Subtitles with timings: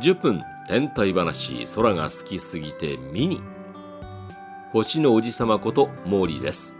[0.00, 3.42] 10分天体話空が好きすぎてミニ
[4.72, 6.74] 星のおじさまことモーリーです。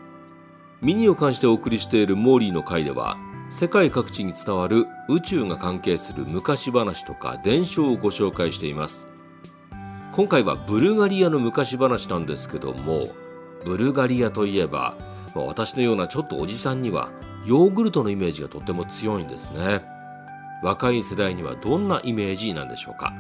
[0.81, 3.19] ミニを関してお送りしているモーリーの回では
[3.51, 9.07] 世界各地に伝わる宇宙が関係する昔話とか伝承をご紹介しています。
[10.13, 13.05] 今回はブルガリアの昔話なんですけども
[13.67, 14.97] ブルガリアといえば
[15.35, 17.11] 私のようなちょっとおじさんには
[17.45, 20.00] ヨーグルトのイメージがとっても強いんですね。
[20.63, 23.13] 若い世代にはどんなイメージなんでしょうか。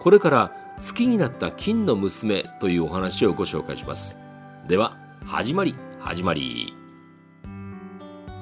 [0.00, 0.52] これから
[0.86, 4.18] 好きになった金の娘というお話をご紹介します。
[4.66, 4.96] では
[5.26, 6.74] 始まり始まり。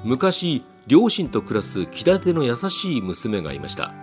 [0.03, 3.93] 昔両親と暮らす気立ての優しい娘がいました。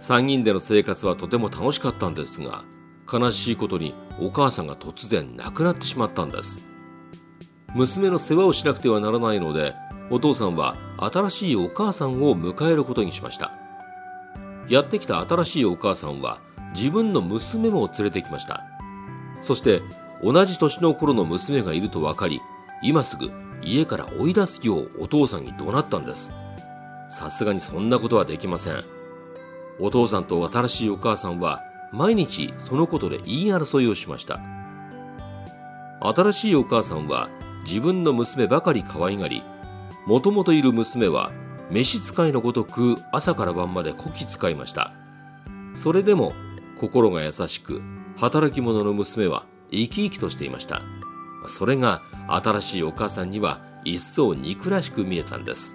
[0.00, 2.64] 3人での生活はとても楽しかったんですが
[3.10, 6.64] 悲しいことにお母さんが突然亡くなってしまったんです。
[7.74, 9.74] 娘の世話をしなくてはならないので
[10.10, 13.52] お父さんは新しいお母さんを迎えることにしました。
[14.68, 16.40] やってきた新しいお母さんは
[16.74, 18.64] 自分の娘も連れてきました。
[19.40, 19.82] そして
[20.22, 22.40] 同じ年の頃の娘がいると分かり
[22.82, 23.30] 今すぐ
[23.62, 26.30] 家から追い出すようお父さんに怒鳴ったんです。
[27.10, 28.82] さすがにそんなことはできません。
[29.78, 31.60] お父さんと新しいお母さんは
[31.92, 34.40] 毎日そのことで言い争いをしました。
[36.00, 37.30] 新しいお母さんは
[37.66, 39.42] 自分の娘ばかり可愛がり
[40.06, 41.32] もともといる娘は
[41.70, 44.92] 召使いのごとく朝から晩までこき使いました。
[45.74, 46.32] それでも
[46.80, 47.80] 心が優しく
[48.16, 50.82] 働き者の娘は生き生きとしていました。
[51.48, 55.74] それが新しいお母さんには一層憎らしく見えたんです。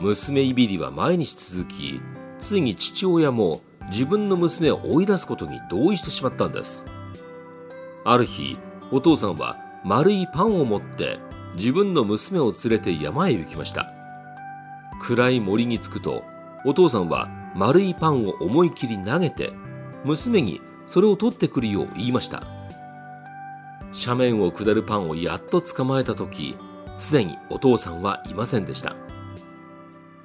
[0.00, 2.00] 娘いびりは毎日続き
[2.38, 6.84] ついに父親も自分の娘を追い出すことに同意してしまったんです。
[8.04, 8.58] ある日
[8.92, 11.18] お父さんは丸いパンを持って
[11.56, 13.92] 自分の娘を連れて山へ行きました。
[15.02, 16.22] 暗い森に着くと
[16.64, 19.52] お父さんは丸いパンを思い切り投げて
[20.04, 22.42] 娘にそれを取ってくるよう言いました。
[23.98, 26.56] 斜面を下るパンをやっと捕まえた時
[26.98, 28.94] すでにお父さんはいませんでした。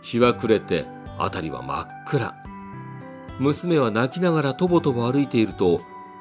[0.01, 0.85] 日は暮れて
[1.17, 2.35] 辺りは真っ暗。
[3.39, 5.79] 娘は泣きながらとぼとぼ歩いていると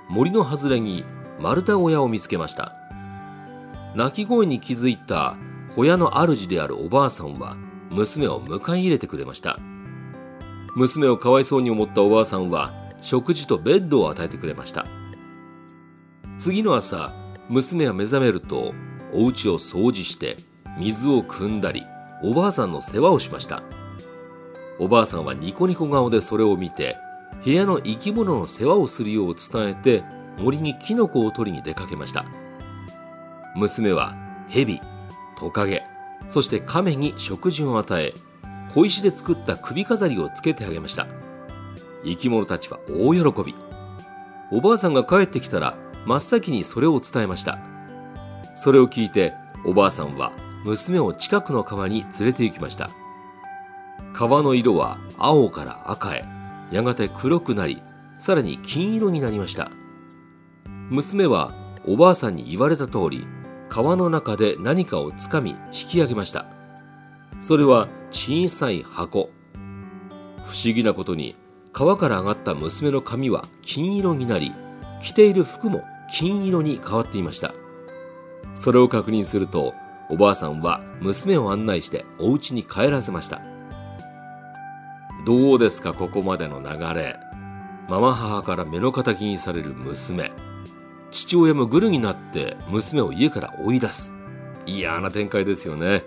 [0.08, 1.04] 森の外れに
[1.40, 2.79] 丸太小屋を見つけました。
[3.94, 5.36] 泣き声に気づいた
[5.76, 7.56] 小屋の主であるおばあさんは
[7.90, 9.58] 娘を迎え入れてくれました。
[10.76, 14.86] 娘をかわいそうに思ったおばあさんは食事とベッドを与えてくれました。
[16.38, 17.12] 次の朝
[17.48, 18.74] 娘は目覚めると
[19.12, 20.36] お家を掃除して
[20.78, 21.84] 水を汲んだり
[22.22, 23.62] おばあさんの世話をしました。
[24.78, 26.96] おばあさんはニコニコ顔でそれを見て
[27.44, 30.04] 部屋の生き物の世話をするよう伝えて
[30.38, 32.24] 森にキノコを取りに出かけました。
[33.56, 34.14] 娘は
[34.48, 34.80] 蛇
[35.38, 35.84] トカゲ
[36.28, 38.14] そして亀に食事を与え
[38.74, 41.06] 小石で作った首飾りをつけてあげました。
[42.04, 43.54] 生き物たちは大喜び。
[44.52, 47.58] おばあさんが帰ってきたら真っ先にそれを伝えました。
[48.56, 49.34] それを聞いて
[49.64, 50.32] おばあさんは
[50.64, 52.90] 娘を近くの川に連れて行きました。
[54.12, 56.24] 川の色は青から赤へ
[56.70, 57.82] やがて黒くなり
[58.18, 59.70] さらに金色になりました。
[60.90, 61.52] 娘は
[61.86, 63.26] おばあさんに言われた通り
[63.70, 66.46] 川の中で何かをつかみ引き上げました。
[67.40, 69.30] それは小さい箱。
[70.46, 71.36] 不思議なことに
[71.72, 74.52] 川から上がった娘の髪は金色になり
[75.00, 77.54] 着ている服も金色に変わっていました。
[78.56, 79.72] それを確認すると
[80.10, 83.40] おばあさんは娘を案内してお家に帰らせました。
[85.24, 87.20] どうですかここまでの流れ。
[87.88, 90.32] ママ母から目の敵にされる娘。
[91.10, 94.12] 父親もグルになって娘を家から追い出す。
[94.66, 96.04] 嫌な展開ですよね。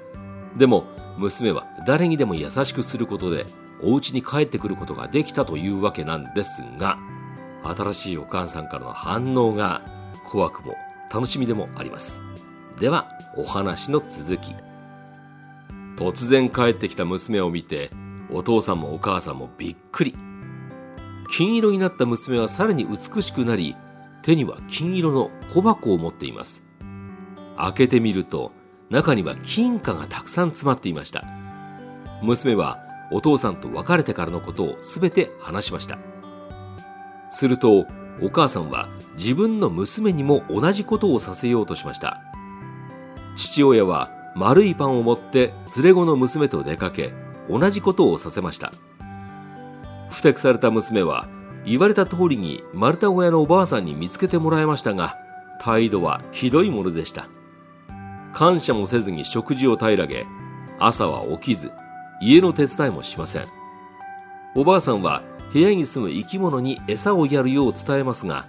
[0.57, 0.85] でも
[1.17, 3.45] 娘は誰にでも優しくすることで
[3.81, 6.97] お家に帰ってくることができたというわけなんですが
[7.63, 9.81] 新しいお母さんからの反応が
[10.29, 10.75] 怖くも
[11.11, 12.19] 楽しみでもあります。
[12.79, 14.55] ではお話の続き。
[15.95, 17.91] 突然帰ってきた娘を見て
[18.31, 20.15] お父さんもお母さんもびっくり。
[21.35, 23.75] 金色になった娘はさらに美しくなり
[24.23, 26.63] 手には金色の小箱を持っています。
[27.55, 28.51] 開けてみると
[28.89, 31.23] 中には金貨がたくさん詰まっていました。
[32.21, 32.79] 娘は
[33.11, 35.99] お父さんと別れてからのことを全て話しました。
[37.31, 37.85] すると
[38.21, 38.87] お母さんは
[39.17, 42.21] 自分の娘にも同じことをさせようとしました。
[43.35, 47.13] 父親は丸いパンを持って連れ子の娘と出かけ
[47.49, 48.71] 同じことをさせました。
[50.09, 51.27] ふてくされた娘は
[51.65, 55.17] 言われた通りに丸太小屋のおばあさんに見つけてもらいましたが
[55.59, 57.27] 態度はひどいものでした。
[58.33, 60.25] 感謝もせずに食事を平らげ
[60.79, 61.71] 朝は起きず
[62.21, 63.45] 家の手伝いもしません。
[64.55, 65.23] おばあさんは
[65.53, 68.45] 部屋に住む生き物に餌をやるよう伝えますが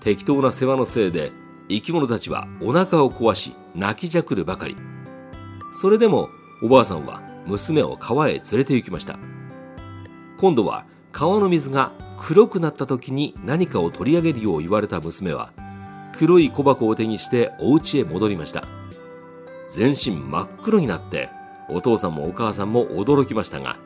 [0.00, 1.32] 適当な世話のせいで
[1.68, 4.76] 生き物たちはお腹を壊し泣きじゃくるばかり。
[5.80, 6.28] それでも
[6.62, 9.18] おばあさんは娘を川へ連れて行きました。
[10.38, 15.52] 今度は川の水が黒くなった時に何かを取り上げるよう言われた娘は
[16.18, 18.64] 黒い小箱を手にしてお家へ戻りました。
[19.70, 21.30] 全身真っ黒になって
[21.68, 23.76] お父さんもお母さんも驚きましたが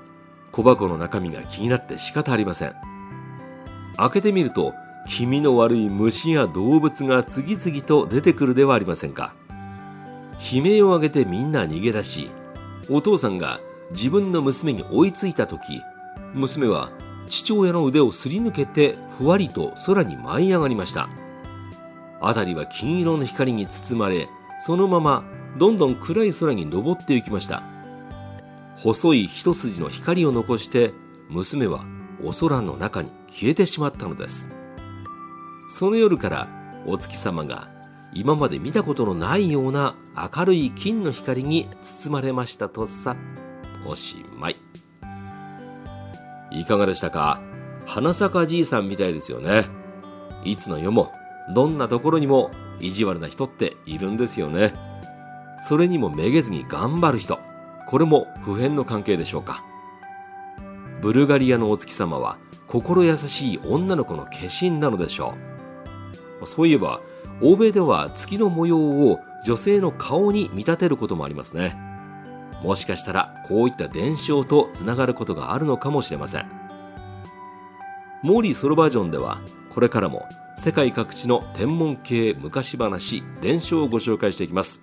[0.53, 2.75] 小箱の中身が気になって仕方ありません。
[3.97, 4.73] 開けてみると
[5.09, 9.35] 気味の悪い虫や動物が次々と出てくるではありませんか。
[10.53, 12.31] 悲鳴を上げてみんな逃げ出し
[12.89, 13.61] お父さんが
[13.91, 15.81] 自分の娘に追いついた時
[16.35, 16.91] 娘は
[17.33, 21.09] 父親の腕をすり抜けてふわりと空に舞い上がりました。
[22.21, 24.29] 辺りは金色の光に包まれ
[24.65, 25.25] そのまま
[25.59, 27.63] どんどん暗い空に登っていきました。
[28.77, 30.93] 細い一筋の光を残して
[31.31, 31.87] 娘は
[32.23, 34.55] お空の中に消えてしまったのです。
[35.71, 36.49] その夜から
[36.87, 37.71] お月様が
[38.13, 39.97] 今まで見たことのないような
[40.37, 43.17] 明るい金の光に包まれましたとさ
[43.87, 44.82] おしまい。
[46.61, 47.41] いかがでしたか？
[47.87, 49.67] 花咲じいさんみたいですよね。
[50.45, 51.13] いつの世も
[51.55, 52.51] どんなところにも
[52.81, 54.75] 意地悪な人っているんですよね。
[55.69, 57.39] それにもめげずに頑張る人。
[57.89, 59.65] これも普遍の関係でしょうか？
[61.01, 62.39] ブルガリアのお月様は
[62.69, 65.35] 心優しい女の子の化身なのでしょ
[66.43, 66.47] う。
[66.47, 67.01] そういえば
[67.41, 71.77] 欧米では月の模様を女性の顔に見立てることもありますね。
[72.63, 76.49] もしかしたらこういった伝承とつながることがあるのかもしれません。
[78.23, 80.27] モーリーソロバージョンではこれからも
[80.59, 84.83] 世界各地の天文系昔話伝承をご紹介していきます。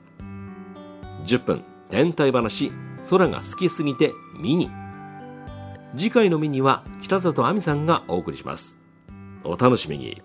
[1.25, 2.71] 10分天体話
[3.09, 4.69] 空が好きすぎてミニ。
[5.97, 8.77] 次回のミニは北里亜美さんがお送りします。
[9.43, 10.21] お楽しみに。